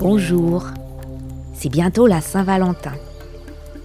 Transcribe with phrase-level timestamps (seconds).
[0.00, 0.64] Bonjour,
[1.52, 2.94] c'est bientôt la Saint-Valentin.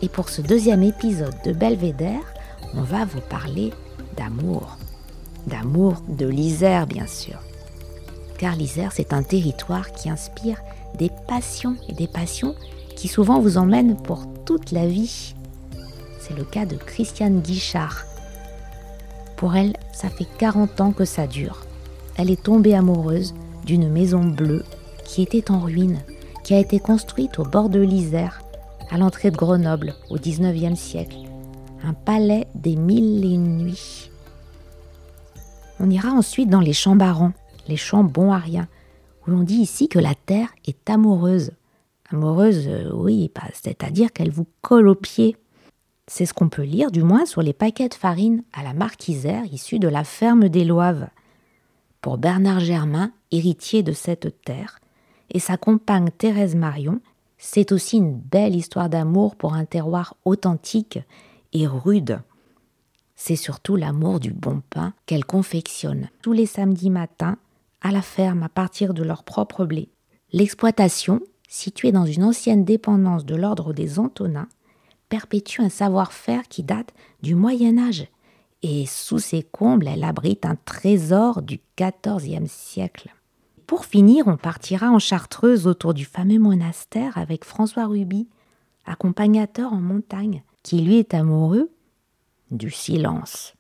[0.02, 2.24] Et pour ce deuxième épisode de Belvédère,
[2.74, 3.74] on va vous parler
[4.16, 4.78] d'amour.
[5.46, 7.38] D'amour de l'Isère, bien sûr.
[8.38, 10.62] Car l'Isère, c'est un territoire qui inspire
[10.98, 12.56] des passions et des passions
[12.96, 15.36] qui souvent vous emmènent pour toute la vie.
[16.22, 18.06] C'est le cas de Christiane Guichard.
[19.36, 21.66] Pour elle, ça fait 40 ans que ça dure.
[22.16, 23.34] Elle est tombée amoureuse
[23.66, 24.64] d'une maison bleue
[25.06, 26.02] qui était en ruine,
[26.44, 28.42] qui a été construite au bord de l'Isère,
[28.90, 31.18] à l'entrée de Grenoble, au XIXe siècle.
[31.84, 34.10] Un palais des mille nuits.
[35.80, 37.34] On ira ensuite dans les champs barons,
[37.68, 38.68] les champs bons à rien,
[39.26, 41.52] où l'on dit ici que la terre est amoureuse.
[42.12, 45.38] Amoureuse, euh, oui, c'est-à-dire qu'elle vous colle aux pieds.
[46.08, 49.08] C'est ce qu'on peut lire, du moins, sur les paquets de farine à la marque
[49.08, 51.08] Isère issus de la ferme des Loives.
[52.02, 54.80] Pour Bernard Germain, héritier de cette terre,
[55.32, 57.02] et sa compagne Thérèse Marion,
[57.38, 61.00] c'est aussi une belle histoire d'amour pour un terroir authentique
[61.54, 62.22] et rude.
[63.16, 67.38] C'est surtout l'amour du bon pain qu'elle confectionne tous les samedis matins
[67.82, 69.90] à la ferme à partir de leur propre blé.
[70.32, 74.50] L'exploitation, située dans une ancienne dépendance de l'ordre des Antonins,
[75.08, 78.08] perpétue un savoir-faire qui date du Moyen Âge,
[78.64, 83.14] et sous ses combles elle abrite un trésor du XIVe siècle
[83.66, 88.28] pour finir, on partira en Chartreuse autour du fameux monastère avec François Ruby,
[88.86, 91.72] accompagnateur en montagne, qui lui est amoureux
[92.52, 93.54] du silence.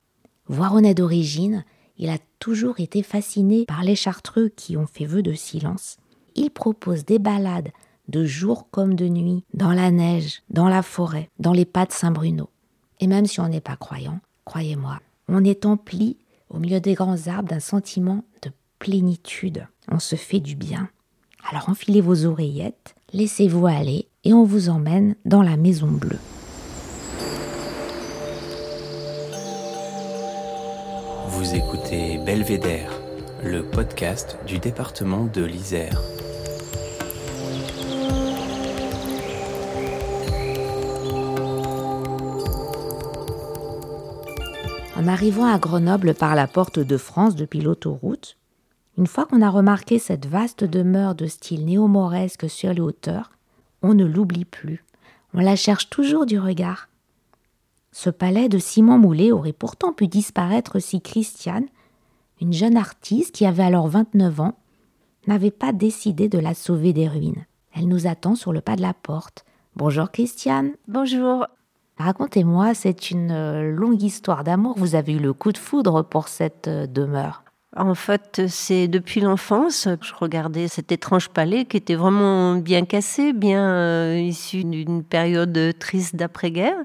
[0.47, 1.66] Voironnais d'origine,
[1.97, 5.97] il a toujours été fasciné par les chartreux qui ont fait vœu de silence.
[6.35, 7.72] Il propose des balades
[8.08, 11.91] de jour comme de nuit, dans la neige, dans la forêt, dans les pas de
[11.91, 12.50] Saint-Bruno.
[13.00, 16.18] Et même si on n'est pas croyant, croyez-moi, on est empli
[16.50, 19.68] au milieu des grands arbres d'un sentiment de plénitude.
[19.90, 20.90] On se fait du bien.
[21.50, 26.19] Alors enfilez vos oreillettes, laissez-vous aller et on vous emmène dans la Maison Bleue.
[31.28, 32.91] Vous écoutez Belvédère,
[33.44, 36.02] le podcast du département de l'Isère.
[44.97, 48.38] En arrivant à Grenoble par la porte de France depuis l'autoroute,
[48.97, 53.31] une fois qu'on a remarqué cette vaste demeure de style néo-mauresque sur les hauteurs,
[53.81, 54.83] on ne l'oublie plus.
[55.33, 56.88] On la cherche toujours du regard.
[57.91, 61.67] Ce palais de Simon Moulet aurait pourtant pu disparaître si Christiane,
[62.41, 64.57] une jeune artiste qui avait alors 29 ans,
[65.28, 67.45] n'avait pas décidé de la sauver des ruines.
[67.73, 69.45] Elle nous attend sur le pas de la porte.
[69.75, 70.72] Bonjour Christiane.
[70.88, 71.47] Bonjour.
[71.97, 74.75] Racontez-moi, c'est une euh, longue histoire d'amour.
[74.78, 77.44] Vous avez eu le coup de foudre pour cette euh, demeure.
[77.78, 83.34] En fait, c'est depuis l'enfance, je regardais cet étrange palais qui était vraiment bien cassé,
[83.34, 86.78] bien euh, issu d'une période triste d'après-guerre.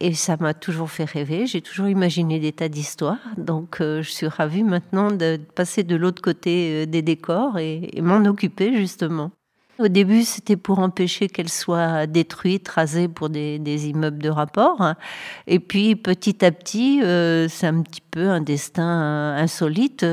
[0.00, 1.46] Et ça m'a toujours fait rêver.
[1.46, 3.18] J'ai toujours imaginé des tas d'histoires.
[3.36, 7.90] Donc, euh, je suis ravie maintenant de passer de l'autre côté euh, des décors et
[8.00, 9.32] m'en occuper justement.
[9.78, 14.94] Au début, c'était pour empêcher qu'elle soit détruite, rasée pour des, immeubles de rapport.
[15.46, 20.04] Et puis, petit à petit, euh, c'est un petit peu un destin insolite.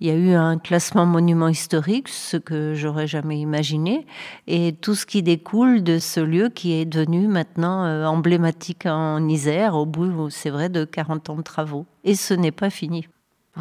[0.00, 4.06] Il y a eu un classement monument historique, ce que j'aurais jamais imaginé,
[4.48, 9.28] et tout ce qui découle de ce lieu qui est devenu maintenant euh, emblématique en
[9.28, 11.86] Isère, au bout, c'est vrai, de 40 ans de travaux.
[12.02, 13.06] Et ce n'est pas fini.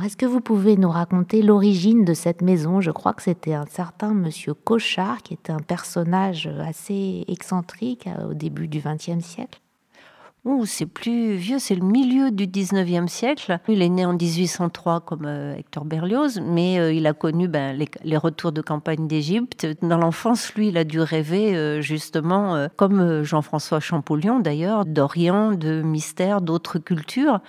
[0.04, 2.82] Est-ce que vous pouvez nous raconter l'origine de cette maison?
[2.82, 8.32] Je crois que c'était un certain monsieur Cochard, qui était un personnage assez excentrique euh,
[8.32, 9.62] au début du XXe siècle.
[10.44, 13.58] Oh, c'est plus vieux, c'est le milieu du 19e siècle.
[13.70, 17.76] Il est né en 1803 comme euh, Hector Berlioz, mais euh, il a connu ben,
[18.04, 19.66] les, retours de campagne d'Égypte.
[19.82, 26.42] Dans l'enfance, lui, il a dû rêver justement, comme Jean-François Champollion d'ailleurs, d'Orient, de mystère,
[26.42, 27.40] d'autres cultures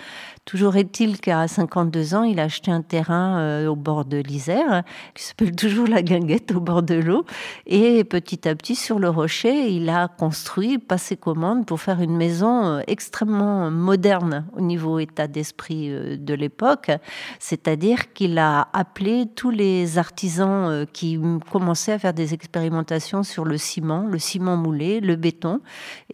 [0.46, 4.84] Toujours est-il qu'à 52 ans, il a acheté un terrain euh, au bord de l'Isère,
[5.12, 7.24] qui s'appelle toujours la Guinguette, au bord de l'eau.
[7.66, 12.16] Et petit à petit, sur le rocher, il a construit, passé commande pour faire une
[12.16, 16.92] maison euh, extrêmement moderne au niveau état d'esprit euh, de l'époque.
[17.40, 21.18] C'est-à-dire qu'il a appelé tous les artisans qui
[21.50, 25.60] commençaient à faire des expérimentations sur le ciment, le ciment moulé, le béton.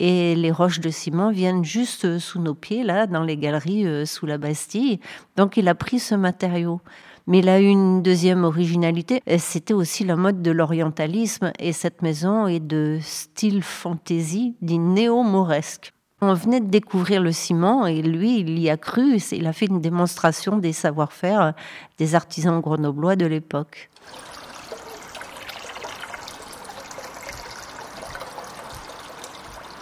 [0.01, 4.22] Et les roches de ciment viennent juste sous nos pieds, là, dans les galeries, sous
[4.27, 5.01] la Bastille.
[5.37, 6.81] Donc il a pris ce matériau.
[7.29, 11.53] Mais il a eu une deuxième originalité, c'était aussi la mode de l'orientalisme.
[11.61, 15.93] Et cette maison est de style fantasy, dit néo-mauresque.
[16.21, 19.19] On venait de découvrir le ciment et lui, il y a cru.
[19.33, 21.55] Il a fait une démonstration des savoir-faire
[21.99, 23.91] des artisans grenoblois de l'époque.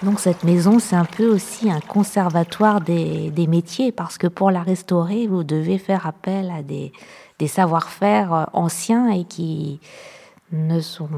[0.03, 4.63] Donc cette maison, c'est un peu aussi un conservatoire des, métiers, parce que pour la
[4.63, 6.93] restaurer, vous devez faire appel à des,
[7.39, 9.81] des savoir-faire anciens et qui
[10.53, 11.09] ne sont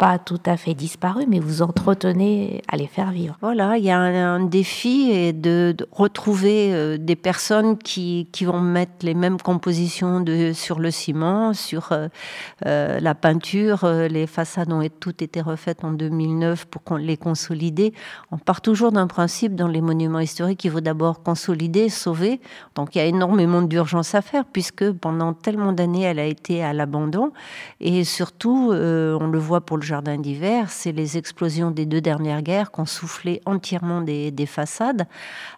[0.00, 3.36] pas tout à fait disparu, mais vous entretenez à les faire vivre.
[3.42, 8.62] Voilà, il y a un, défi et de, retrouver euh, des personnes qui, qui, vont
[8.62, 12.08] mettre les mêmes compositions de, sur le ciment, sur euh,
[12.64, 13.84] euh, la peinture.
[13.84, 17.92] Les façades ont toutes été refaites en 2009 pour les consolider.
[18.30, 22.40] On part toujours d'un principe dans les monuments historiques il faut d'abord consolider, sauver.
[22.74, 26.64] Donc il y a énormément d'urgence à faire puisque pendant tellement d'années elle a été
[26.64, 27.32] à l'abandon
[27.80, 32.42] et surtout on le voit pour le jardin d'hiver, c'est les explosions des deux dernières
[32.42, 35.06] guerres qui ont soufflé entièrement des, façades.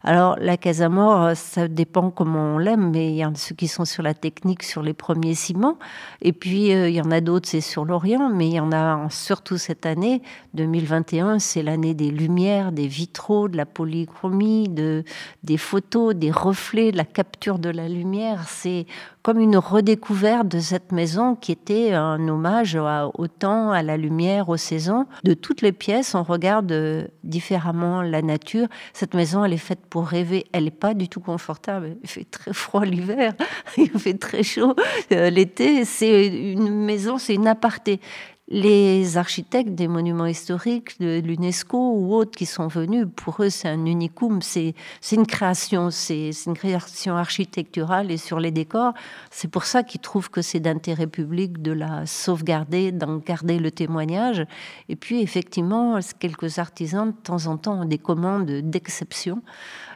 [0.05, 3.69] Alors la Casamore, ça dépend comment on l'aime, mais il y en a ceux qui
[3.69, 5.79] sont sur la technique, sur les premiers ciments,
[6.23, 8.73] et puis euh, il y en a d'autres, c'est sur l'Orient, mais il y en
[8.73, 10.23] a surtout cette année,
[10.55, 15.05] 2021, c'est l'année des lumières, des vitraux, de la polychromie, de,
[15.43, 18.45] des photos, des reflets, de la capture de la lumière.
[18.49, 18.87] C'est
[19.23, 22.77] comme une redécouverte de cette maison qui était un hommage
[23.15, 25.07] au temps, à la lumière, aux saisons.
[25.25, 28.69] De toutes les pièces, on regarde euh, différemment la nature.
[28.93, 30.47] Cette maison, elle est faite pour rêver.
[30.53, 31.97] Elle n'est pas du tout confortable.
[32.03, 33.35] Il fait très froid l'hiver,
[33.77, 34.75] il fait très chaud
[35.13, 35.85] euh, l'été.
[35.85, 38.01] C'est une maison, c'est une aparté
[38.49, 43.69] les architectes des monuments historiques de l'UNESCO ou autres qui sont venus, pour eux, c'est
[43.69, 44.75] un unicum, c'est
[45.13, 48.95] une création, c'est une création architecturale et sur les décors.
[49.31, 53.71] C'est pour ça qu'ils trouvent que c'est d'intérêt public de la sauvegarder, d'en garder le
[53.71, 54.45] témoignage.
[54.89, 59.43] Et puis, effectivement, quelques artisans, de temps en temps, ont des commandes d'exception.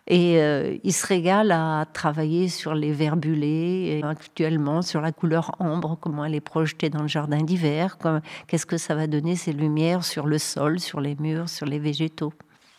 [0.09, 5.99] Et euh, il se régale à travailler sur les verbulés, actuellement sur la couleur ambre,
[6.01, 7.99] comment elle est projetée dans le jardin d'hiver,
[8.47, 11.81] qu'est-ce que ça va donner ces lumières sur le sol, sur les murs, sur les
[11.81, 12.33] végétaux.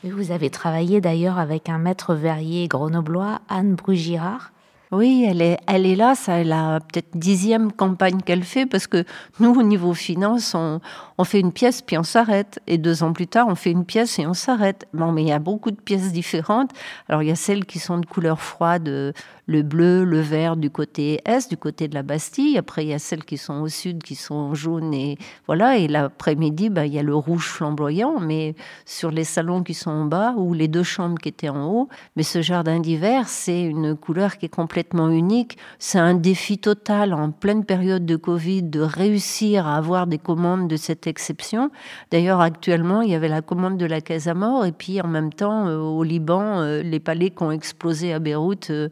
[0.03, 4.53] vous avez travaillé d'ailleurs avec un maître verrier grenoblois, Anne Brugirard.
[4.93, 8.87] Oui, elle est, elle est là, ça, elle a peut-être dixième campagne qu'elle fait, parce
[8.87, 9.03] que
[9.41, 10.79] nous, au niveau finance, on,
[11.17, 12.59] on fait une pièce puis on s'arrête.
[12.67, 14.87] Et deux ans plus tard, on fait une pièce et on s'arrête.
[14.93, 16.71] Bon, mais il y a beaucoup de pièces différentes.
[17.09, 19.13] Alors, il y a celles qui sont de couleur froide,
[19.47, 22.57] le bleu, le vert du côté est, du côté de la Bastille.
[22.57, 24.93] Après, il y a celles qui sont au sud, qui sont jaunes.
[24.93, 25.17] Et
[25.47, 25.77] voilà.
[25.77, 28.55] Et l'après-midi, bah, il y a le rouge flamboyant, mais
[28.85, 31.89] sur les salons qui sont en bas ou les deux chambres qui étaient en haut.
[32.15, 35.57] Mais ce jardin d'hiver, c'est une couleur qui est complètement unique.
[35.79, 40.67] C'est un défi total en pleine période de Covid de réussir à avoir des commandes
[40.67, 41.71] de cette exception.
[42.11, 45.67] D'ailleurs, actuellement, il y avait la commande de la Casamore et puis en même temps,
[45.67, 48.89] euh, au Liban, euh, les palais qui ont explosé à Beyrouth euh,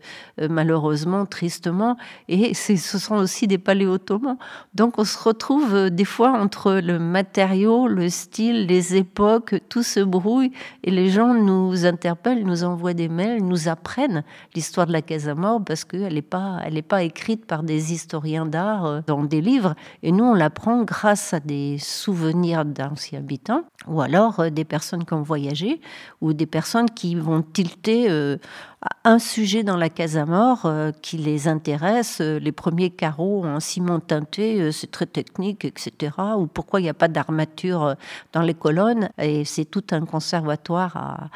[0.49, 1.97] malheureusement, tristement.
[2.27, 4.37] Et ce sont aussi des palais ottomans.
[4.73, 9.99] Donc on se retrouve des fois entre le matériau, le style, les époques, tout se
[9.99, 10.51] brouille
[10.83, 14.23] et les gens nous interpellent, nous envoient des mails, nous apprennent
[14.55, 19.23] l'histoire de la Casamore parce qu'elle n'est pas, pas écrite par des historiens d'art dans
[19.23, 19.75] des livres.
[20.03, 25.13] Et nous, on l'apprend grâce à des souvenirs d'anciens habitants ou alors des personnes qui
[25.13, 25.81] ont voyagé
[26.21, 28.09] ou des personnes qui vont tilter
[29.03, 33.99] un sujet dans la Casamore euh, qui les intéresse, euh, les premiers carreaux en ciment
[33.99, 36.11] teinté, euh, c'est très technique, etc.
[36.37, 37.95] Ou pourquoi il n'y a pas d'armature
[38.33, 39.09] dans les colonnes.
[39.17, 41.29] Et c'est tout un conservatoire à,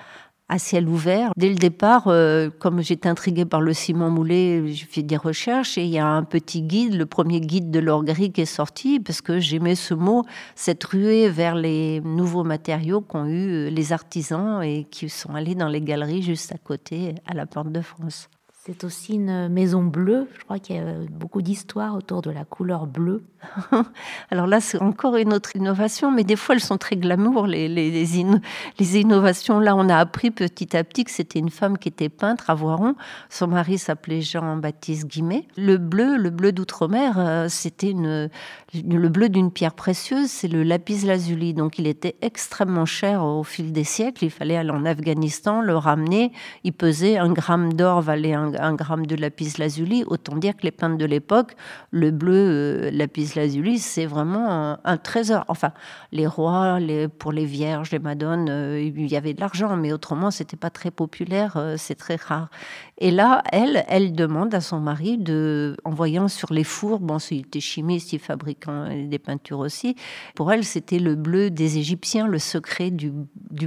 [0.50, 1.32] à ciel ouvert.
[1.38, 5.78] Dès le départ, euh, comme j'étais intriguée par le ciment moulé, j'ai fait des recherches
[5.78, 8.46] et il y a un petit guide, le premier guide de l'or gris qui est
[8.46, 10.24] sorti parce que j'aimais ce mot,
[10.56, 15.70] cette ruée vers les nouveaux matériaux qu'ont eu les artisans et qui sont allés dans
[15.70, 18.30] les galeries juste à côté, à la Porte de France.
[18.70, 20.28] C'est aussi une maison bleue.
[20.38, 23.24] Je crois qu'il y a beaucoup d'histoires autour de la couleur bleue.
[24.30, 27.68] Alors là, c'est encore une autre innovation, mais des fois, elles sont très glamour, les,
[27.68, 29.60] les, les, innovations.
[29.60, 32.54] Là, on a appris petit à petit que c'était une femme qui était peintre à
[32.54, 32.96] Voiron.
[33.30, 35.48] Son mari s'appelait Jean-Baptiste Guimet.
[35.58, 41.08] Le bleu, le bleu d'outre-mer, euh, c'était le bleu d'une pierre précieuse, c'est le lapis
[41.08, 41.56] lazuli.
[41.56, 44.26] Donc, il était extrêmement cher au fil des siècles.
[44.26, 46.32] Il fallait aller en Afghanistan, le ramener.
[46.64, 50.04] Il pesait un gramme d'or valait un un, gramme de lapis lazuli.
[50.08, 51.56] Autant dire que les peintres de l'époque,
[51.92, 55.46] le bleu euh, lapis lazuli, c'est vraiment un, trésor.
[55.48, 55.72] Enfin,
[56.12, 56.80] les rois,
[57.18, 60.70] pour les vierges, les madones, euh, il y avait de l'argent, mais autrement, c'était pas
[60.70, 62.50] très populaire, euh, c'est très rare.
[62.98, 67.18] Et là, elle, elle demande à son mari de, en voyant sur les fours, bon,
[67.32, 69.96] il était chimiste, il fabriquait des peintures aussi.
[70.36, 73.12] Pour elle, c'était le bleu des Égyptiens, le secret du,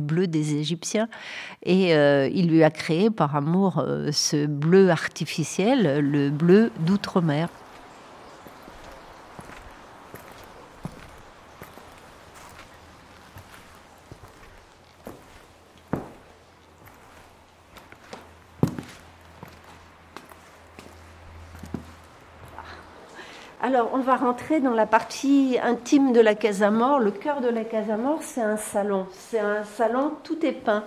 [0.00, 1.08] bleu des Égyptiens.
[1.64, 7.48] Et il lui a créé par amour ce bleu artificiel, le bleu d'outre-mer.
[23.64, 26.98] Alors, on va rentrer dans la partie intime de la Casamore.
[26.98, 29.06] Le cœur de la Casamore, c'est un salon.
[29.12, 30.82] C'est un salon, tout est peint.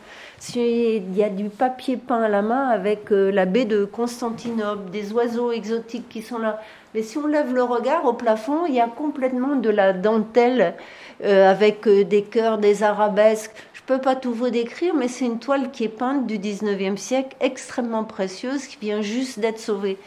[0.57, 4.91] Il y a du papier peint à la main avec euh, la baie de Constantinople,
[4.91, 6.59] des oiseaux exotiques qui sont là.
[6.93, 10.75] Mais si on lève le regard au plafond, il y a complètement de la dentelle
[11.23, 13.55] euh, avec euh, des cœurs, des arabesques.
[13.71, 16.39] Je ne peux pas tout vous décrire, mais c'est une toile qui est peinte du
[16.39, 19.97] 19e siècle, extrêmement précieuse, qui vient juste d'être sauvée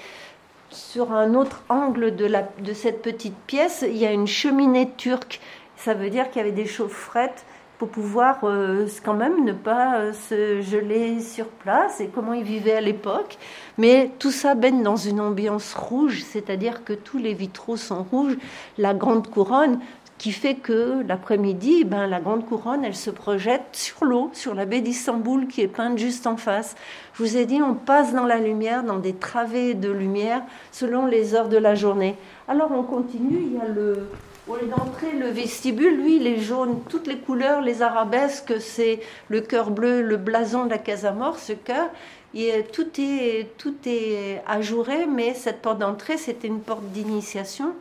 [0.70, 5.40] sur un autre angle de, cette petite pièce, il y a une cheminée turque.
[5.76, 7.44] Ça veut dire qu'il y avait des chaufferettes
[7.78, 12.42] pour pouvoir euh, quand même ne pas euh, se geler sur place et comment ils
[12.42, 13.38] vivaient à l'époque.
[13.78, 18.36] Mais tout ça baigne dans une ambiance rouge, c'est-à-dire que tous les vitraux sont rouges.
[18.78, 19.78] La grande couronne,
[20.18, 24.66] qui fait que l'après-midi, ben, la grande couronne, elle se projette sur l'eau, sur la
[24.66, 26.74] baie d'Istanbul qui est peinte juste en face.
[27.14, 31.06] Je vous ai dit, on passe dans la lumière, dans des travées de lumière, selon
[31.06, 32.16] les heures de la journée.
[32.48, 34.08] Alors on continue, il y a le,
[34.48, 39.70] d'entrer, le vestibule, lui, il est jaune, toutes les couleurs, les arabesques, c'est le cœur
[39.70, 41.88] bleu, le blason de la Casamore, ce cœur.
[42.34, 47.72] Et tout est, tout est ajouré, mais cette porte d'entrée, c'était une porte d'initiation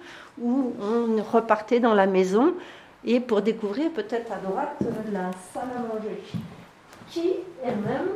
[0.41, 2.53] où on repartait dans la maison
[3.06, 4.77] et pour découvrir peut-être à droite
[5.12, 6.22] la salle à manger
[7.10, 8.10] qui elle-même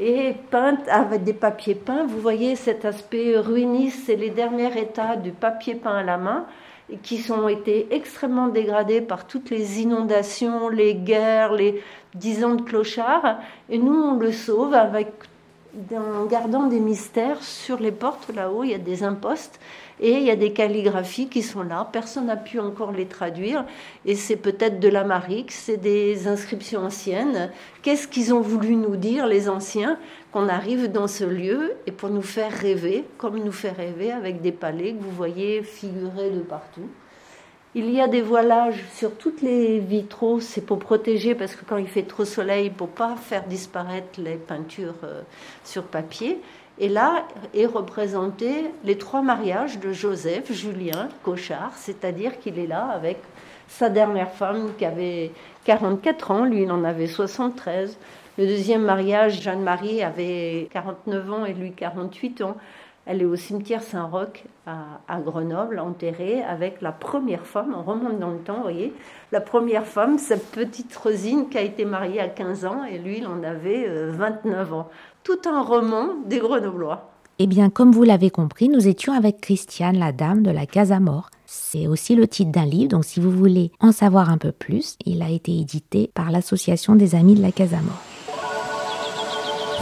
[0.00, 2.04] est peinte avec des papiers peints.
[2.06, 6.46] Vous voyez cet aspect ruiniste, c'est les derniers états du papier peint à la main
[7.02, 11.82] qui sont été extrêmement dégradés par toutes les inondations, les guerres, les
[12.14, 13.38] dix ans de clochards.
[13.70, 15.08] Et nous, on le sauve avec
[15.92, 19.58] en gardant des mystères sur les portes là-haut, il y a des impostes
[20.00, 21.88] et il y a des calligraphies qui sont là.
[21.92, 23.64] Personne n'a pu encore les traduire
[24.04, 27.50] et c'est peut-être de la marique, c'est des inscriptions anciennes.
[27.82, 29.98] Qu'est-ce qu'ils ont voulu nous dire, les anciens,
[30.32, 34.40] qu'on arrive dans ce lieu et pour nous faire rêver, comme nous fait rêver avec
[34.40, 36.88] des palais que vous voyez figurés de partout.
[37.76, 41.76] Il y a des voilages sur toutes les vitraux, c'est pour protéger parce que quand
[41.76, 45.22] il fait trop soleil, pour pas faire disparaître les peintures euh,
[45.64, 46.38] sur papier.
[46.78, 52.90] Et là est représenté les trois mariages de Joseph Julien Cochard, c'est-à-dire qu'il est là
[52.92, 53.18] avec
[53.66, 55.32] sa dernière femme qui avait
[55.64, 57.98] 44 ans, lui il en avait 73.
[58.38, 62.56] Le deuxième mariage, Jeanne-Marie avait 49 ans et lui 48 ans.
[63.06, 68.30] Elle est au cimetière Saint-Roch à, Grenoble, enterrée avec la première femme, on remonte dans
[68.30, 68.94] le temps, vous voyez,
[69.30, 73.18] la première femme, cette petite Rosine qui a été mariée à 15 ans et lui,
[73.18, 74.88] il en avait 29 euh, ans.
[75.22, 77.10] Tout un roman des Grenoblois.
[77.38, 81.28] Eh bien, comme vous l'avez compris, nous étions avec Christiane, la dame de la Casamore.
[81.46, 84.96] C'est aussi le titre d'un livre, donc si vous voulez en savoir un peu plus,
[85.04, 88.00] il a été édité par l'Association des Amis de la Casamore.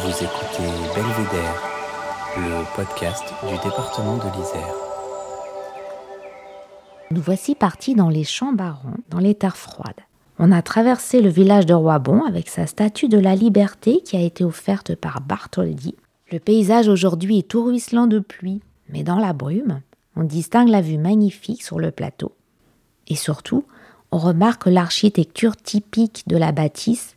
[0.01, 1.72] Vous écoutez Belvédère
[2.37, 4.75] le podcast du département de l'Isère.
[7.11, 10.01] Nous voici partis dans les champs barons, dans les terres froides.
[10.39, 14.21] On a traversé le village de Roibon avec sa statue de la liberté qui a
[14.21, 15.95] été offerte par Bartholdi.
[16.31, 19.83] Le paysage aujourd'hui est tout ruisselant de pluie, mais dans la brume,
[20.17, 22.33] on distingue la vue magnifique sur le plateau.
[23.09, 23.67] Et surtout,
[24.11, 27.15] on remarque l'architecture typique de la bâtisse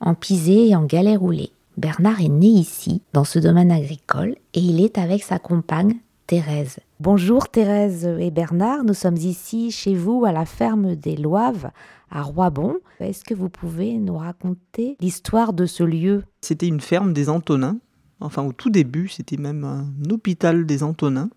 [0.00, 1.52] en pisé et en galets roulés.
[1.78, 5.94] Bernard est né ici, dans ce domaine agricole, et il est avec sa compagne,
[6.26, 6.80] Thérèse.
[6.98, 11.70] Bonjour Thérèse et Bernard, nous sommes ici chez vous à la ferme des Loives
[12.10, 12.78] à Roibon.
[12.98, 16.24] Est-ce que vous pouvez nous raconter l'histoire de ce lieu?
[16.40, 17.78] C'était une ferme des Antonins
[18.18, 21.30] Enfin, au tout début, c'était même un hôpital des Antonins.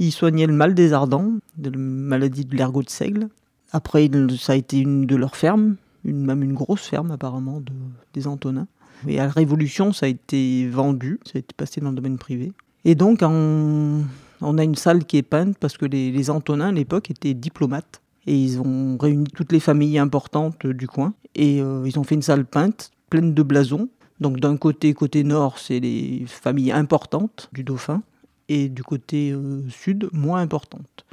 [0.00, 3.28] Il soignait le mal des ardents, de la maladie de l'ergot de seigle.
[3.70, 7.72] Après, ça a été une de leurs fermes, une, même une grosse ferme apparemment de,
[8.14, 8.66] des Antonins.
[9.08, 12.18] Et à la Révolution, ça a été vendu, ça a été passé dans le domaine
[12.18, 12.52] privé.
[12.84, 14.04] Et donc, on,
[14.58, 18.00] a une salle qui est peinte parce que les, les Antonins, à l'époque, étaient diplomates.
[18.26, 21.14] Et ils ont réuni toutes les familles importantes du coin.
[21.34, 23.88] Et euh, ils ont fait une salle peinte, pleine de blasons.
[24.20, 28.02] Donc d'un côté, côté nord, c'est les familles importantes du dauphin.
[28.48, 31.04] Et du côté euh, sud, moins importantes.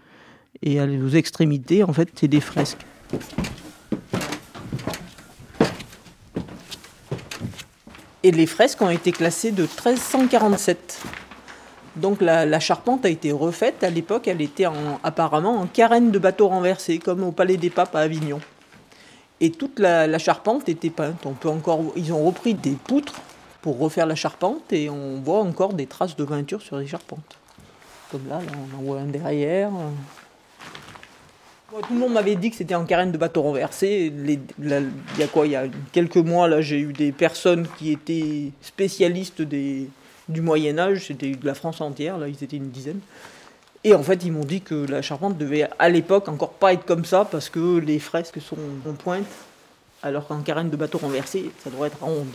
[0.62, 2.86] Et aux extrémités, en fait, c'est des fresques.
[8.24, 11.02] Et les fresques ont été classées de 1347.
[11.96, 13.84] Donc la, charpente a été refaite.
[13.84, 14.66] À l'époque, elle était
[15.04, 18.40] apparemment en carène de bateau renversé, comme au Palais des Papes à Avignon.
[19.42, 21.26] Et toute la, charpente était peinte.
[21.26, 23.22] On peut encore, ils ont repris des poutres
[23.62, 27.38] pour refaire la charpente et on voit encore des traces de peinture sur les charpentes.
[28.12, 28.40] Comme là,
[28.74, 29.72] on en voit un derrière.
[31.72, 34.12] Tout le monde m'avait dit que c'était en carène de bateau renversé.
[34.18, 39.90] il y a quelques mois, là, j'ai eu des personnes qui étaient spécialistes des,
[40.28, 41.06] du Moyen Âge.
[41.08, 42.18] C'était de la France entière.
[42.18, 43.00] Là, ils étaient une dizaine.
[43.84, 46.86] Et en fait, ils m'ont dit que la charpente devait à l'époque encore pas être
[46.86, 48.58] comme ça parce que les fresques sont
[48.88, 49.26] en pointe,
[50.04, 52.28] alors qu'en carène de bateau renversé, ça devrait être ronde.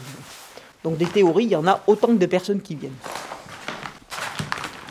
[0.83, 2.93] Donc des théories, il y en a autant que de personnes qui viennent.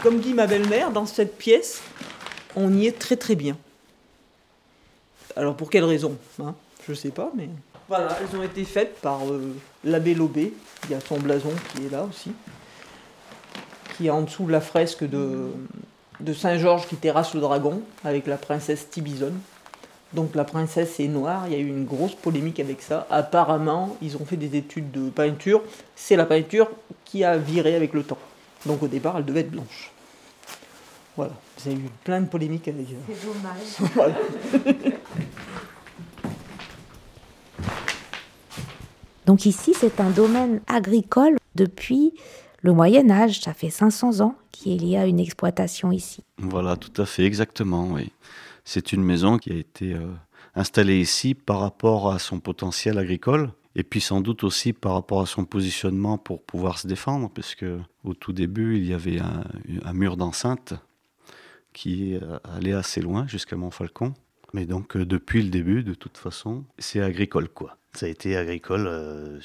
[0.04, 1.82] Comme dit ma belle-mère, dans cette pièce,
[2.56, 3.58] on y est très très bien.
[5.36, 7.50] Alors pour quelle raison hein Je ne sais pas, mais
[7.90, 10.54] voilà, elles ont été faites par euh, l'abbé Lobé.
[10.86, 12.32] Il y a son blason qui est là aussi,
[13.96, 15.52] qui est en dessous de la fresque de,
[16.20, 19.38] de Saint-Georges qui terrasse le dragon avec la princesse Tibizone.
[20.14, 23.08] Donc la princesse est noire, il y a eu une grosse polémique avec ça.
[23.10, 25.62] Apparemment, ils ont fait des études de peinture.
[25.96, 26.70] C'est la peinture
[27.04, 28.20] qui a viré avec le temps.
[28.66, 29.92] Donc au départ, elle devait être blanche.
[31.18, 33.16] Voilà, vous avez eu plein de polémiques avec elle.
[33.16, 34.93] C'est dommage.
[39.26, 42.14] Donc ici, c'est un domaine agricole depuis
[42.62, 46.24] le Moyen Âge, ça fait 500 ans qu'il y a une exploitation ici.
[46.38, 47.98] Voilà, tout à fait, exactement.
[48.64, 50.08] C'est une maison qui a été euh,
[50.56, 55.22] installée ici par rapport à son potentiel agricole et puis sans doute aussi par rapport
[55.22, 57.66] à son positionnement pour pouvoir se défendre, puisque
[58.04, 60.74] au tout début, il y avait un, mur d'enceinte
[61.74, 64.14] qui allait assez loin jusqu'à Montfalcon.
[64.54, 67.76] Mais donc, euh, depuis le début, de toute façon, c'est agricole, quoi.
[67.96, 69.40] Ça a été agricole euh,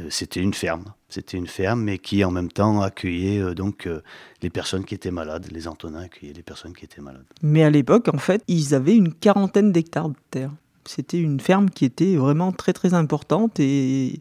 [0.00, 0.84] euh, c'était une ferme.
[1.08, 4.02] C'était une ferme, mais qui en même temps accueillait euh, donc euh,
[4.42, 5.46] les personnes qui étaient malades.
[5.50, 7.24] Les Antonins accueillaient les personnes qui étaient malades.
[7.42, 10.50] Mais à l'époque, en fait, ils avaient une quarantaine d'hectares de terre.
[10.84, 14.20] C'était une ferme qui était vraiment très très importante et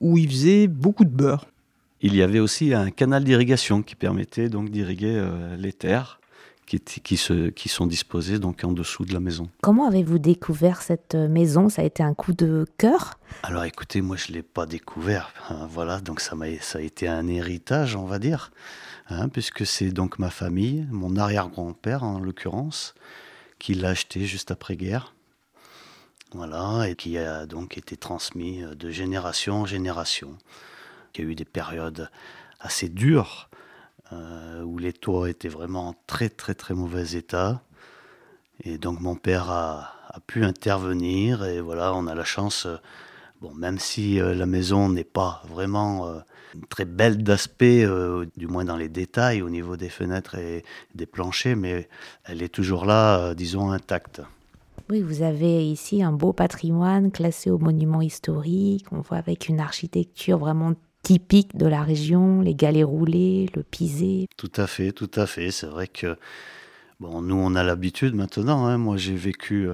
[0.00, 1.46] où ils faisaient beaucoup de beurre.
[2.00, 5.22] Il y avait aussi un canal d'irrigation qui permettait donc d'irriguer
[5.58, 6.19] les terres
[6.78, 9.50] qui, se, qui sont disposés donc en dessous de la maison.
[9.62, 11.68] Comment avez-vous découvert cette euh, maison?
[11.68, 13.18] Ça a été un coup de cœur?
[13.42, 15.34] Alors écoutez, moi je ne l'ai pas découvert.
[15.48, 18.52] Hein, voilà, donc ça, a, ça a été un héritage, on va dire,
[19.08, 22.94] hein, puisque c'est donc ma famille, mon arrière-grand-père en l'occurrence,
[23.58, 25.14] qui l'a acheté juste après-guerre.
[26.32, 30.38] Voilà, et qui a donc été transmis euh, de génération en génération.
[31.16, 32.08] Il y a eu des périodes
[32.60, 33.49] assez dures
[34.12, 37.62] euh, où les toits étaient vraiment en très très très mauvais état.
[38.64, 39.96] Et donc mon père a,
[40.26, 42.76] pu intervenir et voilà, on a la chance, euh,
[43.40, 46.12] bon, même si euh, la maison n'est pas vraiment
[46.68, 47.86] très belle d'aspect,
[48.36, 50.64] du moins dans les détails au niveau des fenêtres et
[50.96, 51.88] des planchers, mais
[52.24, 54.20] elle est toujours là, disons, intacte.
[54.90, 59.60] Oui, vous avez ici un beau patrimoine classé au monument historique, on voit avec une
[59.60, 64.28] architecture vraiment typique de la région, les galets roulés, le pisé.
[64.36, 65.50] Tout à fait, tout à fait.
[65.50, 66.16] C'est vrai que
[67.00, 68.66] bon, nous, on a l'habitude maintenant.
[68.66, 68.78] Hein.
[68.78, 69.68] Moi, j'ai vécu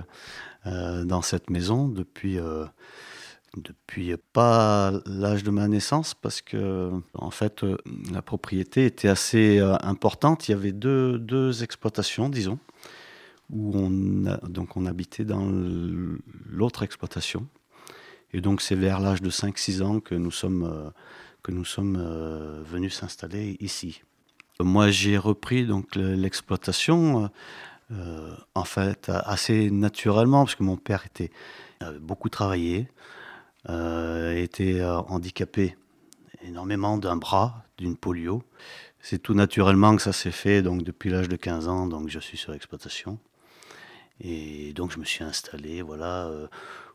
[0.67, 2.65] euh, dans cette maison depuis, euh,
[3.57, 7.77] depuis pas l'âge de ma naissance parce que, en fait, euh,
[8.13, 10.49] la propriété était assez importante.
[10.49, 12.59] Il y avait deux, deux exploitations, disons,
[13.51, 13.91] où on,
[14.49, 15.49] donc on habitait dans
[16.49, 17.47] l'autre exploitation.
[18.33, 20.91] Et donc c'est vers l'âge de 5-6 ans que nous sommes, euh,
[21.43, 24.03] que nous sommes euh, venus s'installer ici.
[24.61, 27.31] Moi j'ai repris donc l'exploitation
[27.93, 31.31] euh, en fait assez naturellement parce que mon père était
[32.01, 32.89] beaucoup travaillé,
[33.69, 35.77] était handicapé
[36.43, 38.43] énormément d'un bras, d'une polio.
[39.01, 42.19] C'est tout naturellement que ça s'est fait donc depuis l'âge de 15 ans donc je
[42.19, 43.19] suis sur l'exploitation.
[44.21, 46.31] Et donc je me suis installé voilà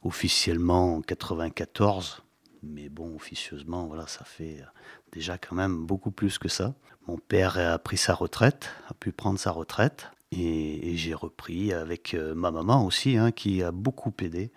[0.03, 2.23] officiellement en 94,
[2.63, 4.63] mais bon, officieusement, voilà, ça fait
[5.11, 6.75] déjà quand même beaucoup plus que ça.
[7.07, 12.13] Mon père a pris sa retraite, a pu prendre sa retraite, et, j'ai repris avec
[12.13, 14.51] euh, ma maman aussi, hein, qui a beaucoup aidé.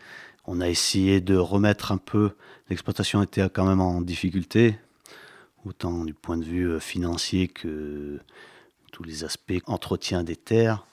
[0.47, 2.33] On a essayé de remettre un peu,
[2.69, 4.79] l'exploitation était quand même en difficulté,
[5.65, 8.21] autant du point de vue euh, financier que
[8.93, 10.87] tous les aspects entretien des terres,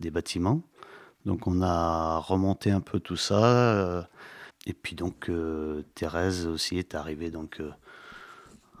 [0.00, 0.62] des bâtiments.
[1.26, 3.44] Donc on a remonté un peu tout ça.
[3.44, 4.02] Euh,
[4.66, 5.30] et puis donc
[5.94, 7.60] Thérèse aussi est arrivée donc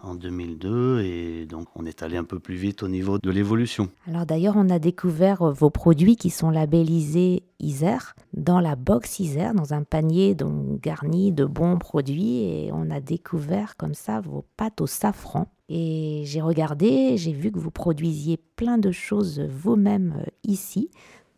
[0.02, 3.88] en 2002 et donc on est allé un peu plus vite au niveau de l'évolution.
[4.08, 9.18] Alors d'ailleurs on a découvert euh, vos produits qui sont labellisés Isère dans la box
[9.20, 14.20] Isère, dans un panier donc garni de bons produits et on a découvert comme ça
[14.20, 15.48] vos pâtes au safran.
[15.68, 20.90] Et j'ai regardé, j'ai vu que vous produisiez plein de choses vous-même euh, ici.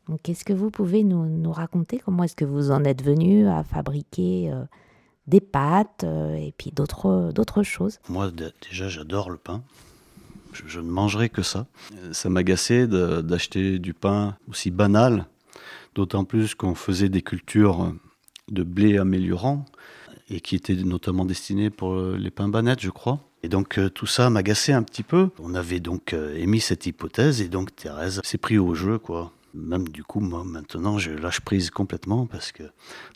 [0.09, 2.01] Donc, est-ce que vous pouvez nous, raconter?
[2.05, 4.65] Comment est-ce que vous en êtes venu à fabriquer euh,
[5.27, 7.99] des pâtes euh, et puis d'autres, choses?
[8.09, 9.63] Moi, déjà, j'adore le pain.
[10.53, 11.67] Je, ne mangerai que ça.
[12.13, 15.27] Ça m'agaçait d'acheter du pain aussi banal,
[15.95, 17.95] d'autant plus qu'on faisait des cultures
[18.51, 19.67] de blé améliorant
[20.31, 23.29] et qui étaient notamment destinées pour les pains banettes, je crois.
[23.43, 25.31] Et donc euh, tout ça m'agaçait un petit peu.
[25.39, 29.33] On avait donc euh, émis cette hypothèse et donc Thérèse s'est pris au jeu, quoi.
[29.59, 32.65] Même du coup, moi maintenant, je lâche prise complètement parce que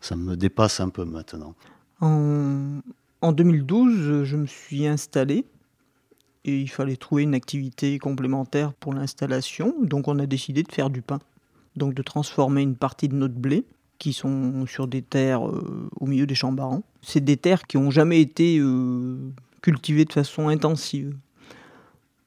[0.00, 1.54] ça me dépasse un peu maintenant.
[2.00, 5.46] En, 2012, je me suis installé
[6.44, 9.74] et il fallait trouver une activité complémentaire pour l'installation.
[9.82, 11.20] Donc on a décidé de faire du pain.
[11.76, 13.64] Donc de transformer une partie de notre blé
[13.98, 16.82] qui sont sur des terres euh, au milieu des champs barans.
[17.02, 19.16] C'est des terres qui n'ont jamais été euh,
[19.60, 21.16] cultivées de façon intensive.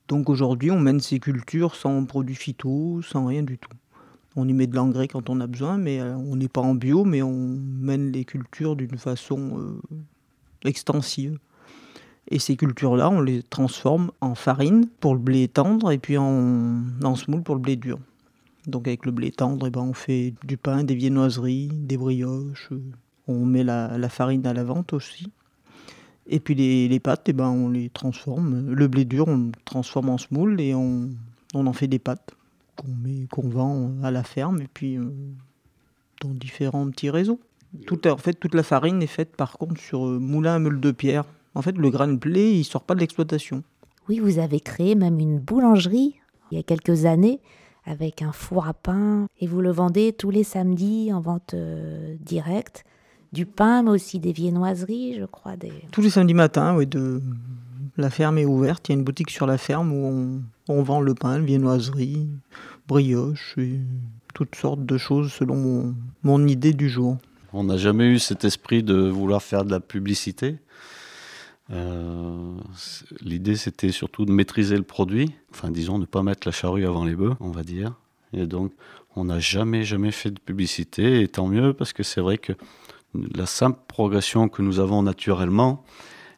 [0.08, 3.72] Donc aujourd'hui, on mène ces cultures sans produits phyto, sans rien du tout.
[4.38, 6.76] On y met de l'engrais quand on a besoin, mais euh, on n'est pas en
[6.76, 9.96] bio, mais on mène les cultures d'une façon euh,
[10.66, 11.40] extensive.
[12.30, 16.82] Et ces cultures-là, on les transforme en farine pour le blé tendre et puis en,
[17.04, 18.00] en semoule pour le blé dur.
[18.68, 22.70] Donc avec le blé tendre, eh ben, on fait du pain, des viennoiseries, des brioches.
[22.72, 22.82] Euh,
[23.28, 25.32] on met la, farine à la vente aussi.
[26.28, 28.74] Et puis les, pâtes, eh ben, on les transforme.
[28.74, 31.10] Le blé dur, on transforme en semoule et on
[31.54, 32.36] en fait des pâtes
[32.76, 35.06] qu'on met, qu'on vend à la ferme et puis euh,
[36.22, 37.40] dans différents petits réseaux.
[38.06, 40.92] En fait, toute la farine est faite par contre sur euh, moulin à meule de
[40.92, 41.26] pierre.
[41.56, 43.64] En fait, le grain de blé, il sort pas de l'exploitation.
[44.08, 46.16] Oui, vous avez créé même une boulangerie
[46.52, 47.40] il y a quelques années
[47.86, 52.16] avec un four à pain et vous le vendez tous les samedis en vente euh,
[52.20, 52.84] directe.
[53.34, 55.58] Du pain, mais aussi des viennoiseries, je crois.
[55.58, 55.74] Des...
[55.92, 57.22] Tous les samedis matins, oui, de...
[57.98, 58.88] la ferme est ouverte.
[58.88, 62.28] Il y a une boutique sur la ferme où on, vend le pain, viennoiserie,
[62.88, 63.80] brioche et
[64.34, 67.18] toutes sortes de choses selon mon, idée du jour.
[67.54, 70.58] On n'a jamais eu cet esprit de vouloir faire de la publicité.
[71.72, 72.54] Euh,
[73.22, 75.32] l'idée, c'était surtout de maîtriser le produit.
[75.52, 77.94] Enfin, disons, ne pas mettre la charrue avant les bœufs, on va dire.
[78.34, 78.74] Et donc,
[79.16, 81.22] on n'a jamais, jamais fait de publicité.
[81.22, 82.54] Et tant mieux, parce que c'est vrai que
[83.14, 85.86] la simple progression que nous avons naturellement,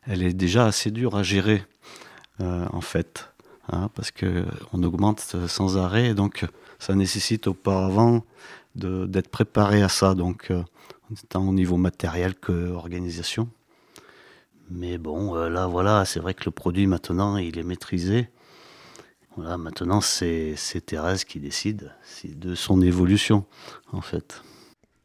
[0.08, 1.63] elle est déjà assez dure à gérer,
[2.41, 3.30] euh, en fait.
[3.70, 6.46] Hein, parce qu'on augmente sans arrêt, donc
[6.80, 8.24] ça nécessite auparavant
[8.76, 10.63] d'être préparé à ça, donc euh,
[11.28, 13.50] tant au niveau matériel que organisation.
[14.70, 18.30] Mais bon, euh, là voilà, c'est vrai que le produit maintenant il est maîtrisé.
[19.36, 21.91] Voilà, maintenant c'est Thérèse qui décide
[22.24, 23.46] de son évolution
[23.91, 24.43] en fait.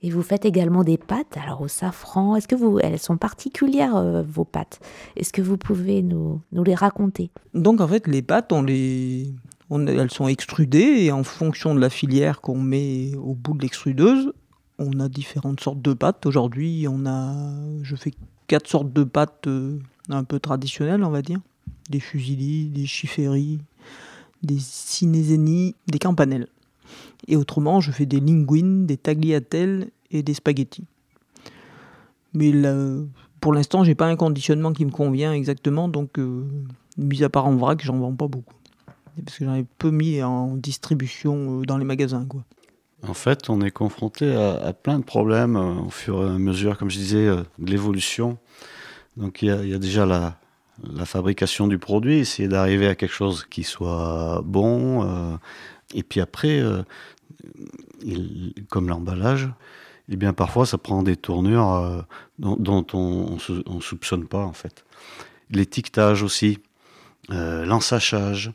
[0.03, 2.35] Et vous faites également des pâtes, alors au safran.
[2.35, 4.81] Est-ce que vous, elles sont particulières euh, vos pâtes?
[5.17, 7.31] Est-ce que vous pouvez nous, les raconter?
[7.55, 9.33] Donc en fait, les pâtes, on les,
[9.71, 13.63] on, elles sont extrudées et en fonction de la filière qu'on met au bout de
[13.63, 14.33] l'extrudeuse,
[14.79, 16.27] on a différentes sortes de pâtes.
[16.27, 17.35] Aujourd'hui, on a,
[17.83, 18.13] je fais
[18.49, 21.39] quatre sortes de pâtes euh, un peu traditionnelles, on va dire,
[21.91, 23.61] des fusilli, des chifféries,
[24.43, 26.49] des cinézénies, des campanelles.
[27.29, 30.85] Et autrement, je fais des linguines, des tagliatelles et des spaghettis.
[32.35, 32.53] Mais
[33.41, 36.45] pour l'instant, j'ai pas un conditionnement qui me convient exactement, donc euh,
[36.97, 38.55] mis à part en vrac, j'en vends pas beaucoup.
[39.25, 42.25] Parce que j'en ai peu mis en distribution euh, dans les magasins.
[42.25, 42.45] Quoi.
[43.07, 46.79] En fait, on est confronté à, plein de problèmes euh, au fur et à mesure,
[46.79, 48.39] comme je disais, de l'évolution.
[49.17, 50.39] Donc il y, a déjà la,
[51.05, 55.39] fabrication du produit, essayer d'arriver à quelque chose qui soit bon.
[55.93, 56.63] et puis après,
[58.69, 59.49] comme l'emballage,
[60.09, 62.03] eh bien parfois ça prend des tournures euh,
[62.39, 64.85] dont, on ne soupçonne pas en fait.
[65.51, 66.59] L'étiquetage aussi,
[67.31, 68.53] euh, l'ensachage,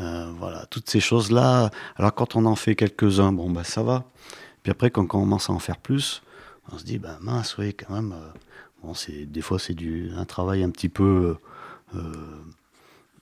[0.00, 1.70] euh, voilà, toutes ces choses-là.
[1.96, 4.04] Alors quand on en fait quelques-uns, bon bah ça va.
[4.62, 6.22] Puis après quand on commence à en faire plus,
[6.72, 8.14] on se dit bah mince oui quand même.
[8.82, 9.76] bon des fois c'est
[10.16, 11.36] un travail un petit peu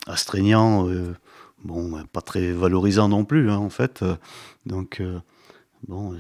[0.07, 0.89] astreignant,
[1.65, 4.05] bon, pas très valorisant non plus, hein, en fait.
[4.67, 5.03] donc,
[5.89, 6.17] bon,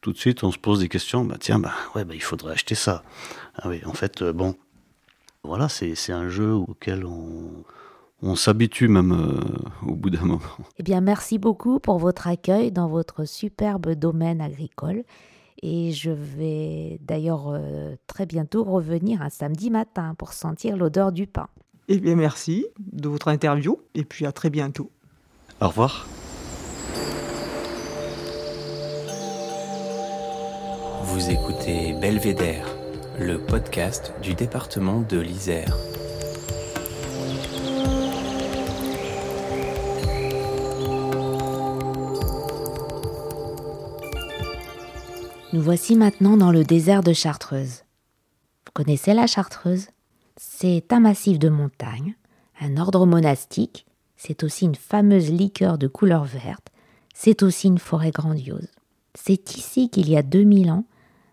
[0.00, 1.24] tout de suite, on se pose des questions.
[1.24, 3.02] Bah, tiens, bah, ouais, bah, il faudrait acheter ça.
[3.56, 4.54] Ah oui, en fait, bon,
[5.44, 10.40] voilà, c'est un jeu auquel on, s'habitue même euh, au bout d'un moment.
[10.78, 15.04] Eh bien, merci beaucoup pour votre accueil dans votre superbe domaine agricole.
[15.62, 21.26] Et je vais d'ailleurs euh, très bientôt revenir un samedi matin pour sentir l'odeur du
[21.26, 21.48] pain.
[21.90, 24.90] Eh bien, merci de votre interview et puis à très bientôt.
[25.62, 26.06] Au revoir.
[31.04, 32.66] Vous écoutez Belvédère,
[33.18, 35.76] le podcast du département de l'Isère.
[45.54, 47.84] Nous voici maintenant dans le désert de Chartreuse.
[48.66, 49.86] Vous connaissez la Chartreuse?
[50.40, 52.14] C'est un massif de montagnes,
[52.60, 56.68] un ordre monastique, c'est aussi une fameuse liqueur de couleur verte,
[57.12, 58.68] c'est aussi une forêt grandiose.
[59.16, 60.84] C'est ici qu'il y a 2000 ans,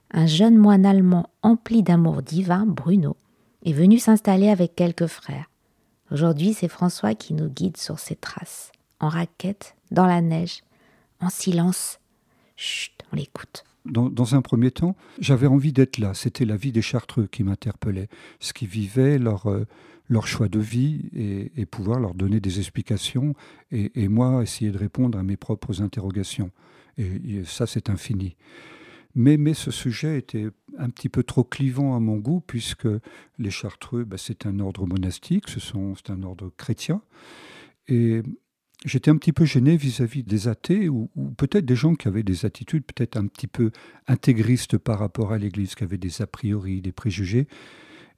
[0.09, 3.15] un jeune moine allemand empli d'amour divin, Bruno,
[3.63, 5.51] est venu s'installer avec quelques frères.
[6.11, 10.63] Aujourd'hui, c'est François qui nous guide sur ses traces, en raquette, dans la neige,
[11.21, 11.99] en silence.
[12.55, 16.13] Chut, on l'écoute dans, un premier temps, j'avais envie d'être là.
[16.13, 18.09] C'était la vie des Chartreux qui m'interpellait.
[18.39, 19.65] Ce qu'ils vivaient, leur, euh,
[20.09, 23.35] leur choix de vie et, pouvoir leur donner des explications
[23.71, 26.51] et, moi essayer de répondre à mes propres interrogations.
[26.97, 28.35] Et, ça, c'est infini.
[29.13, 32.87] Mais, mais, ce sujet était un petit peu trop clivant à mon goût, puisque
[33.39, 37.01] les Chartreux, bah, c'est un ordre monastique, c'est un ordre chrétien.
[37.87, 38.23] Et
[38.83, 42.45] j'étais un petit peu gêné vis-à-vis des athées ou, peut-être des gens qui avaient des
[42.45, 43.71] attitudes peut-être un petit peu
[44.07, 47.47] intégristes par rapport à l'Église, qui avaient des a priori, des préjugés.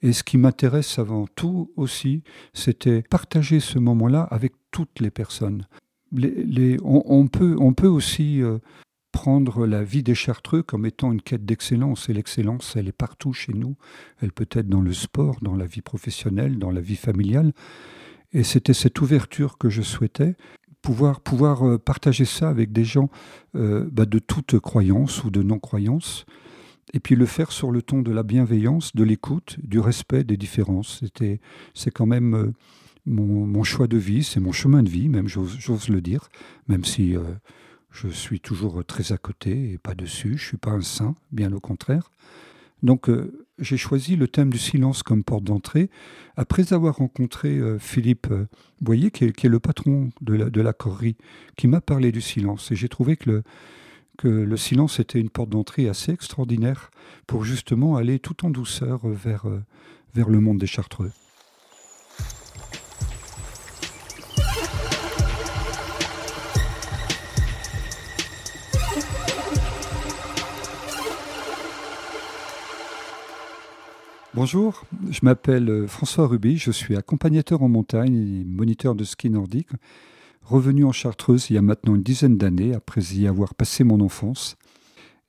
[0.02, 5.66] Et ce qui m'intéresse avant tout aussi, c'était partager ce moment-là avec toutes les personnes.
[6.12, 8.60] Les, on, peut, on peut aussi euh,
[9.12, 12.10] prendre la vie des Chartreux comme étant une quête d'excellence.
[12.10, 13.76] Et l'excellence, elle est partout chez nous.
[14.22, 17.54] Elle peut être dans le sport, dans la vie professionnelle, dans la vie familiale.
[18.38, 20.36] Et c'était cette ouverture que je souhaitais,
[20.84, 23.10] pouvoir, pouvoir euh, partager ça avec des gens
[23.56, 26.28] euh, bah, de toute croyance ou de non-croyance,
[26.94, 30.38] et puis le faire sur le ton de la bienveillance, de l'écoute, du respect des
[30.38, 31.00] différences.
[31.00, 31.42] C'était,
[31.74, 32.54] c'est quand même euh,
[33.08, 36.30] mon, choix de vie, c'est mon chemin de vie, même j'ose le dire,
[36.68, 37.16] même si
[37.90, 41.54] je suis toujours très à côté et pas dessus, je suis pas un saint, bien
[41.54, 42.12] au contraire.
[42.84, 43.10] Donc
[43.60, 45.90] j'ai choisi le thème du silence comme porte d'entrée,
[46.36, 48.48] après avoir rencontré euh, Philippe euh,
[48.82, 51.16] Boyer, qui est, le patron de la, de
[51.56, 52.72] qui m'a parlé du silence.
[52.72, 53.44] Et j'ai trouvé que
[54.24, 56.92] le, silence était une porte d'entrée assez extraordinaire
[57.26, 59.14] pour justement aller tout en douceur euh,
[60.14, 61.12] vers le monde des Chartreux.
[74.38, 79.32] Bonjour, je m'appelle euh, François Ruby, je suis accompagnateur en montagne et moniteur de ski
[79.32, 79.72] nordique,
[80.44, 84.00] revenu en Chartreuse il y a maintenant une dizaine d'années après y avoir passé mon
[84.00, 84.56] enfance.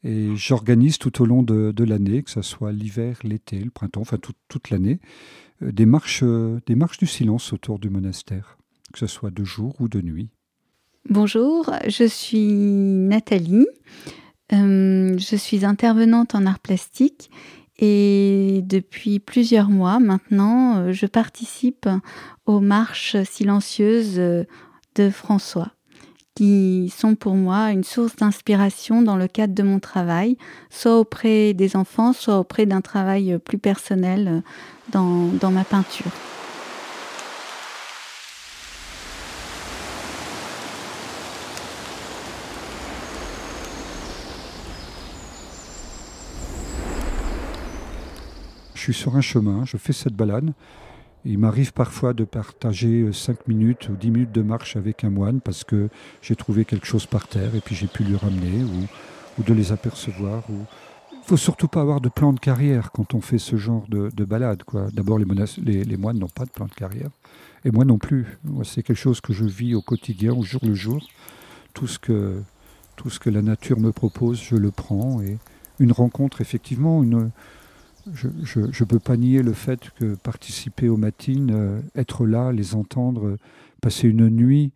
[0.05, 4.19] Et j'organise tout au long de, l'année, que ce soit l'hiver, l'été, le printemps, enfin
[4.19, 5.01] toute l'année,
[5.63, 8.59] euh, des, marches, euh, des marches du silence autour du monastère,
[8.93, 10.29] que ce soit de jour ou de nuit.
[11.09, 13.69] Bonjour, je suis Nathalie.
[14.51, 17.31] je suis intervenante en art plastique
[17.79, 21.89] et depuis plusieurs mois maintenant, euh, je participe
[22.47, 24.45] aux marches silencieuses euh,
[24.97, 25.71] de François,
[26.35, 30.37] qui sont pour moi une source d'inspiration dans le cadre de mon travail,
[30.71, 34.43] soit auprès des enfants, soit auprès d'un travail plus personnel
[34.97, 36.11] euh, dans ma peinture.
[48.93, 50.53] Sur un chemin, je fais cette balade.
[51.25, 55.11] Il m'arrive parfois de partager 5 euh, minutes ou 10 minutes de marche avec un
[55.11, 55.89] moine parce que
[56.23, 59.71] j'ai trouvé quelque chose par terre et puis j'ai pu lui ramener ou, de les
[59.71, 60.43] apercevoir.
[60.49, 63.85] Il ne faut surtout pas avoir de plan de carrière quand on fait ce genre
[63.89, 64.63] de, balade.
[64.93, 67.11] D'abord, les, les, moines n'ont pas de plan de carrière
[67.65, 68.39] et moi non plus.
[68.65, 71.07] C'est quelque chose que je vis au quotidien, au jour le jour.
[71.75, 72.43] Tout ce que,
[72.97, 75.21] tout ce que la nature me propose, je le prends.
[75.23, 75.39] Et
[75.79, 77.31] une rencontre, effectivement, une,
[78.15, 82.75] je ne peux pas nier le fait que participer aux matines, euh, être là, les
[82.75, 83.37] entendre,
[83.81, 84.73] passer une nuit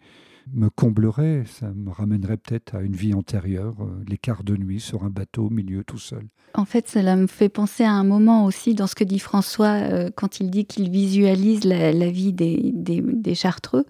[0.53, 4.81] me comblerait, ça me ramènerait peut-être à une vie antérieure, euh, les quarts de nuit
[4.81, 6.27] sur un bateau au milieu tout seul.
[6.55, 9.75] En fait, cela me fait penser à un moment aussi dans ce que dit François
[9.81, 13.87] euh, quand il dit qu'il visualise la, vie des, des, Chartreux.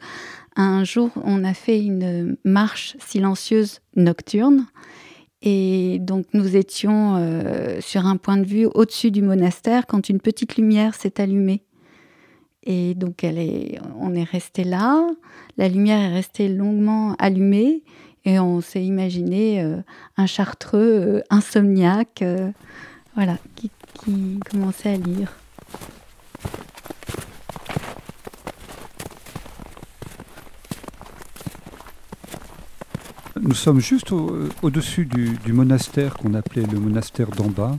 [0.54, 4.66] Un jour, on a fait une marche silencieuse nocturne.
[5.42, 10.20] Et donc nous étions euh, sur un point de vue au-dessus du monastère quand une
[10.20, 11.62] petite lumière s'est allumée.
[12.64, 13.26] Et donc
[13.98, 15.04] on est resté là,
[15.58, 17.82] la lumière est restée longuement allumée
[18.24, 19.78] et on s'est imaginé euh,
[20.16, 22.22] un chartreux euh, insomniaque,
[23.16, 23.70] voilà, qui,
[24.48, 25.34] commençait à lire.
[33.40, 37.78] Nous sommes juste au-dessus du, monastère qu'on appelait le monastère d'en bas,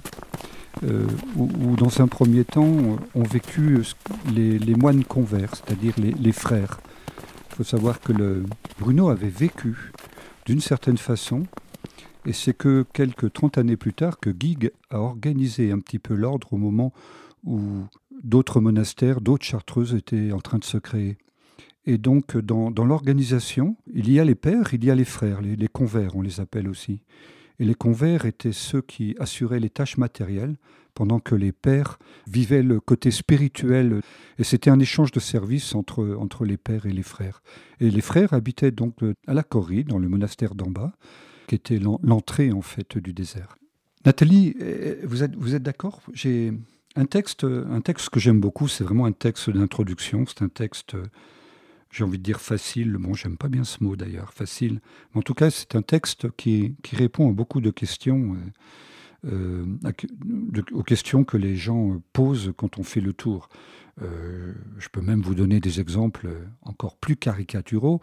[0.84, 2.72] euh, où, dans un premier temps
[3.14, 3.84] ont vécu
[4.34, 6.80] les, moines convers, c'est-à-dire les, frères.
[7.52, 8.14] Il faut savoir que
[8.80, 9.92] Bruno avait vécu
[10.48, 11.44] d'une certaine façon,
[12.26, 16.16] et c'est que quelques 30 années plus tard que Guigues a organisé un petit peu
[16.16, 16.94] l'ordre au moment
[17.46, 17.60] où
[18.24, 21.18] d'autres monastères, d'autres chartreuses étaient en train de se créer.
[21.86, 25.56] Et donc, dans, l'organisation, il y a les pères, il y a les frères, les,
[25.56, 27.02] les convers, on les appelle aussi.
[27.60, 30.56] Et les convers étaient ceux qui assuraient les tâches matérielles,
[30.94, 34.02] pendant que les pères vivaient le côté spirituel.
[34.38, 37.42] Et c'était un échange de services entre, entre les pères et les frères.
[37.80, 40.94] Et les frères habitaient donc à la Corrie, dans le monastère d'en bas,
[41.48, 43.56] qui était l'entrée en fait du désert.
[44.06, 46.02] Nathalie, eh, vous êtes, vous êtes d'accord?
[46.14, 46.54] J'ai
[46.96, 50.96] un texte, un texte que j'aime beaucoup, c'est vraiment un texte d'introduction, c'est un texte
[51.94, 54.82] j'ai envie de dire facile, bon, j'aime pas bien ce mot d'ailleurs, facile.
[55.14, 58.38] En tout cas, c'est un texte qui, qui, répond à beaucoup de questions, euh,
[59.26, 59.66] euh,
[60.74, 63.50] aux questions que les gens posent quand on fait le tour.
[64.02, 66.28] Euh, je peux même vous donner des exemples
[66.64, 68.00] encore plus caricaturaux.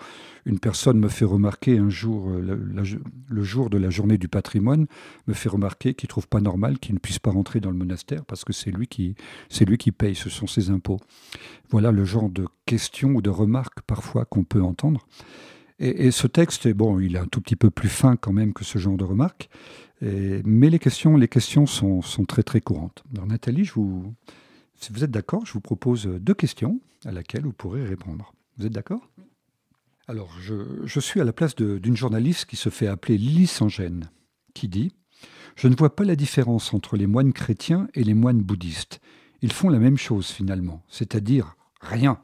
[0.47, 2.41] Une personne me fait remarquer un jour, euh,
[3.29, 4.87] le, jour de la journée du patrimoine,
[5.27, 7.77] me fait remarquer qu'il ne trouve pas normal qu'il ne puisse pas rentrer dans le
[7.77, 9.17] monastère parce que c'est lui qui,
[9.49, 11.01] c'est lui qui paye, ce sont ses impôts.
[11.71, 15.07] Voilà le genre de questions ou de remarques parfois qu'on peut entendre.
[15.83, 18.65] Et, ce texte, bon, il est un tout petit peu plus fin quand même que
[18.65, 19.49] ce genre de remarques,
[20.03, 23.03] mais les questions, les questions sont, sont très très courantes.
[23.15, 24.15] Alors Nathalie, je vous,
[24.81, 28.35] si vous êtes d'accord, je vous propose deux questions à laquelle vous pourrez répondre.
[28.59, 29.09] Vous êtes d'accord?
[30.09, 34.11] Alors, je, suis à la place d'une journaliste qui se fait appeler Lily Sangène,
[34.55, 34.93] qui dit
[35.55, 39.01] Je ne vois pas la différence entre les moines chrétiens et les moines bouddhistes.
[39.41, 42.21] Ils font la même chose finalement, c'est-à-dire rien.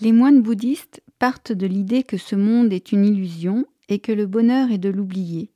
[0.00, 4.26] Les moines bouddhistes partent de l'idée que ce monde est une illusion et que le
[4.26, 5.50] bonheur est de l'oublier.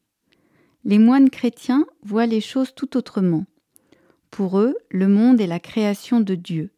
[0.84, 3.44] Les moines chrétiens voient les choses tout autrement.
[4.30, 6.70] Pour eux, le monde est la création de Dieu.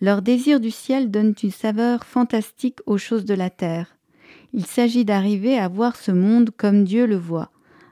[0.00, 3.96] Leur désir du ciel donne une saveur fantastique aux choses de la terre.
[4.52, 7.50] Il s'agit d'arriver à voir ce monde comme Dieu le voit,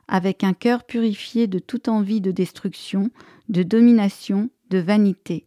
[0.08, 3.10] avec un cœur purifié de toute envie de destruction,
[3.48, 5.46] de domination, de vanité.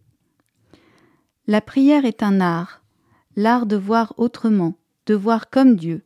[1.48, 2.84] La prière est un art,
[3.36, 6.04] l'art de voir autrement, de voir comme Dieu.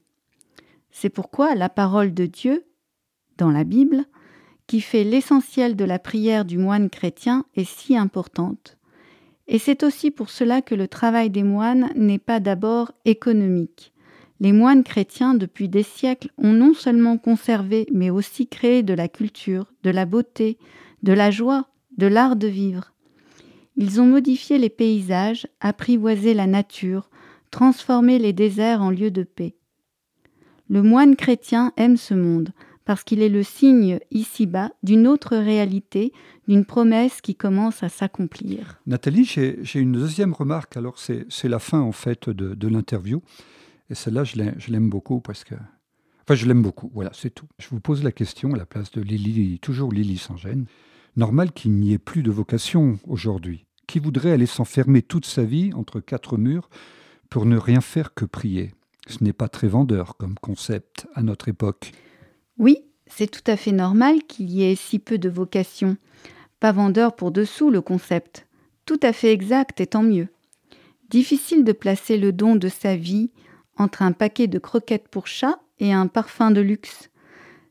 [0.92, 2.66] C'est pourquoi la parole de Dieu,
[3.38, 4.06] dans la Bible,
[4.68, 8.78] qui fait l'essentiel de la prière du moine chrétien, est si importante.
[9.48, 13.94] Et c'est aussi pour cela que le travail des moines n'est pas d'abord économique.
[14.40, 19.08] Les moines chrétiens, depuis des siècles, ont non seulement conservé, mais aussi créé de la
[19.08, 20.58] culture, de la beauté,
[21.02, 22.94] de la joie, de l'art de vivre.
[23.76, 27.10] Ils ont modifié les paysages, apprivoisé la nature,
[27.54, 29.56] transformé les déserts en lieux de paix.
[30.70, 32.50] Le moine chrétien aime ce monde,
[32.84, 36.12] parce qu'il est le signe ici-bas d'une autre réalité,
[36.48, 38.82] d'une promesse qui commence à s'accomplir.
[38.88, 43.22] Nathalie, j'ai une deuxième remarque, alors c'est la fin en fait de, l'interview,
[43.92, 45.56] et celle-là je l'aime beaucoup parce que...
[46.26, 47.48] Enfin, je l'aime beaucoup, voilà, c'est tout.
[47.60, 50.66] Je vous pose la question à la place de Lily, toujours Lily Sans-Gêne.
[51.18, 53.66] Normal qu'il n'y ait plus de vocation aujourd'hui.
[53.88, 56.70] Qui voudrait aller s'enfermer toute sa vie entre quatre murs
[57.34, 58.76] pour ne rien faire que prier
[59.08, 61.91] Ce n'est pas très vendeur comme concept à notre époque.
[62.60, 65.98] Oui, c'est tout à fait normal qu'il y ait si peu de vocation.
[66.60, 68.46] Pas vendeur pour dessous le concept.
[68.86, 70.28] Tout à fait exact et tant mieux.
[71.10, 73.32] Difficile de placer le don de sa vie
[73.78, 77.10] entre un paquet de croquettes pour chat et un parfum de luxe.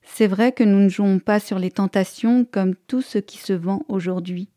[0.03, 3.53] C'est vrai que nous ne jouons pas sur les tentations comme tout ce qui se
[3.53, 4.49] vend aujourd'hui.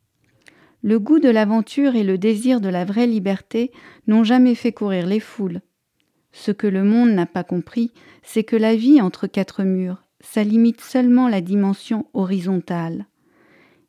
[0.85, 3.71] Le goût de l'aventure et le désir de la vraie liberté
[4.05, 5.61] n'ont jamais fait courir les foules.
[6.31, 10.43] Ce que le monde n'a pas compris, c'est que la vie entre quatre murs, ça
[10.43, 13.07] limite seulement la dimension horizontale.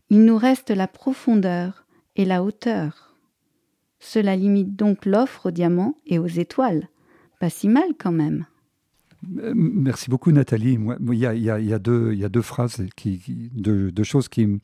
[0.09, 1.85] Il nous reste la profondeur
[2.17, 3.15] et la hauteur.
[3.99, 6.89] Cela limite donc l'offre aux diamants et aux étoiles.
[7.41, 8.47] Pas si mal quand même.
[9.29, 10.79] Merci beaucoup Nathalie.
[11.01, 14.61] Il y, a, deux, phrases, deux, choses qui,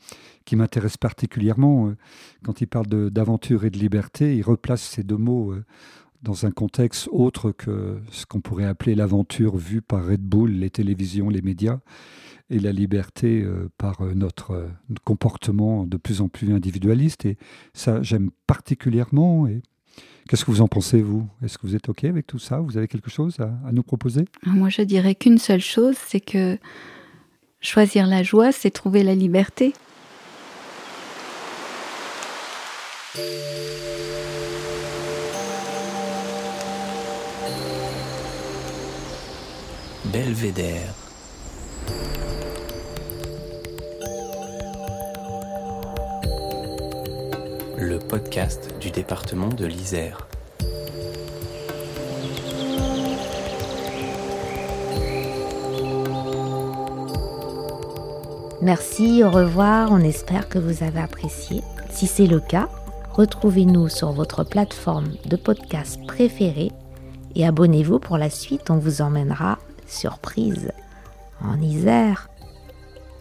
[0.52, 1.92] m'intéressent particulièrement.
[2.44, 5.54] Quand il parle d'aventure et de liberté, il replace ces deux mots
[6.22, 10.70] dans un contexte autre que ce qu'on pourrait appeler l'aventure vue par Red Bull, les
[10.70, 11.80] télévisions, les médias,
[12.48, 14.68] et la liberté euh, par euh, notre,
[15.04, 17.24] comportement de plus en plus individualiste.
[17.24, 17.38] Et
[17.72, 19.48] ça, j'aime particulièrement.
[20.28, 21.26] Qu'est-ce que vous en pensez, vous?
[21.44, 22.60] Est-ce que vous êtes OK avec tout ça?
[22.60, 24.24] Vous avez quelque chose à nous proposer?
[24.46, 26.58] Moi, je dirais qu'une seule chose, c'est que
[27.60, 29.72] choisir la joie, c'est trouver la liberté.
[40.04, 41.11] Belvédère.
[48.78, 50.28] Du département de l'Isère.
[58.60, 61.62] Merci, au revoir, on espère que vous avez apprécié.
[61.90, 62.68] Si c'est le cas,
[63.12, 66.70] retrouvez-nous sur votre plateforme de podcast préférée
[67.34, 70.70] et abonnez-vous pour la suite, on vous emmènera surprise,
[71.42, 72.28] en Isère.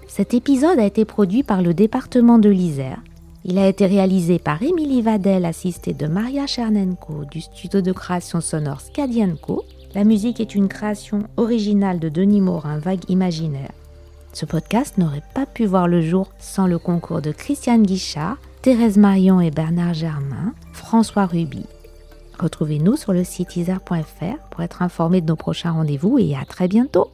[0.09, 3.01] Cet épisode a été produit par le département de l'Isère.
[3.43, 8.39] Il a été réalisé par Émilie Vadel, assistée de Maria Chernenko du studio de création
[8.39, 9.65] sonore Skadienko.
[9.95, 13.71] La musique est une création originale de Denis Morin, Vague Imaginaire.
[14.31, 18.97] Ce podcast n'aurait pas pu voir le jour sans le concours de Christiane Guichard, Thérèse
[18.97, 21.65] Marion et Bernard Germain, François Ruby.
[22.39, 26.67] Retrouvez-nous sur le site isar.fr pour être informé de nos prochains rendez-vous et à très
[26.67, 27.11] bientôt